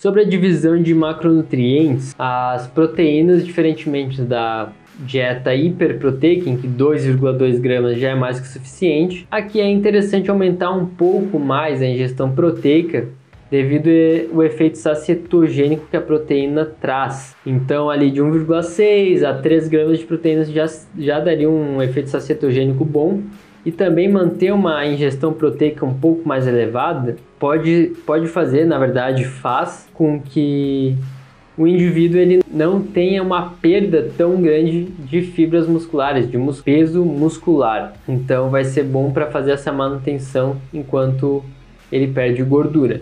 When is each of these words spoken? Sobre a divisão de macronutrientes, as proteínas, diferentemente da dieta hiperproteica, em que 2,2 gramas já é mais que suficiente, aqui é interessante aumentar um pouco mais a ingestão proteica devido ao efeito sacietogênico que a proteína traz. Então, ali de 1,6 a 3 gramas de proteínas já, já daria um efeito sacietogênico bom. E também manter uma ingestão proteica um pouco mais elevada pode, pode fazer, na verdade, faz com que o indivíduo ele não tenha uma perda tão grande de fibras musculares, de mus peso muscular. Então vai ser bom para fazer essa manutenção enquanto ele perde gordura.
Sobre 0.00 0.20
a 0.20 0.24
divisão 0.24 0.80
de 0.80 0.94
macronutrientes, 0.94 2.14
as 2.16 2.68
proteínas, 2.68 3.44
diferentemente 3.44 4.22
da 4.22 4.70
dieta 5.00 5.52
hiperproteica, 5.52 6.48
em 6.48 6.56
que 6.56 6.68
2,2 6.68 7.58
gramas 7.58 7.98
já 7.98 8.10
é 8.10 8.14
mais 8.14 8.38
que 8.38 8.46
suficiente, 8.46 9.26
aqui 9.28 9.60
é 9.60 9.68
interessante 9.68 10.30
aumentar 10.30 10.70
um 10.70 10.86
pouco 10.86 11.40
mais 11.40 11.82
a 11.82 11.86
ingestão 11.86 12.30
proteica 12.30 13.08
devido 13.50 13.88
ao 14.32 14.44
efeito 14.44 14.78
sacietogênico 14.78 15.88
que 15.90 15.96
a 15.96 16.00
proteína 16.00 16.64
traz. 16.64 17.34
Então, 17.44 17.90
ali 17.90 18.12
de 18.12 18.22
1,6 18.22 19.24
a 19.24 19.34
3 19.34 19.66
gramas 19.66 19.98
de 19.98 20.04
proteínas 20.04 20.48
já, 20.48 20.66
já 20.96 21.18
daria 21.18 21.50
um 21.50 21.82
efeito 21.82 22.08
sacietogênico 22.08 22.84
bom. 22.84 23.20
E 23.64 23.72
também 23.72 24.08
manter 24.08 24.52
uma 24.52 24.86
ingestão 24.86 25.32
proteica 25.32 25.84
um 25.84 25.94
pouco 25.94 26.26
mais 26.26 26.46
elevada 26.46 27.16
pode, 27.38 27.92
pode 28.06 28.26
fazer, 28.28 28.64
na 28.64 28.78
verdade, 28.78 29.24
faz 29.24 29.88
com 29.92 30.20
que 30.20 30.96
o 31.56 31.66
indivíduo 31.66 32.20
ele 32.20 32.40
não 32.48 32.80
tenha 32.80 33.20
uma 33.22 33.50
perda 33.60 34.10
tão 34.16 34.40
grande 34.40 34.84
de 34.84 35.22
fibras 35.22 35.66
musculares, 35.66 36.30
de 36.30 36.38
mus 36.38 36.60
peso 36.60 37.04
muscular. 37.04 37.94
Então 38.08 38.48
vai 38.48 38.64
ser 38.64 38.84
bom 38.84 39.10
para 39.10 39.26
fazer 39.26 39.50
essa 39.50 39.72
manutenção 39.72 40.56
enquanto 40.72 41.42
ele 41.90 42.06
perde 42.06 42.42
gordura. 42.44 43.00